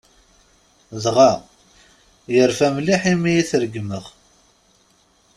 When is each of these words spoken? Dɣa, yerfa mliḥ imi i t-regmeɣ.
Dɣa, 1.03 1.31
yerfa 2.33 2.67
mliḥ 2.75 3.01
imi 3.13 3.31
i 3.41 3.43
t-regmeɣ. 3.49 4.05